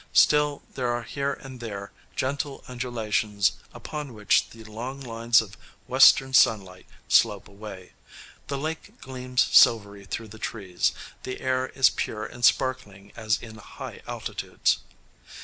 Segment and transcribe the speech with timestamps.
[0.13, 6.33] Still, there are here and there gentle undulations upon which the long lines of western
[6.33, 7.93] sunlight slope away;
[8.47, 10.91] the lake gleams silvery through the trees;
[11.21, 14.79] the air is pure and sparkling as in high altitudes.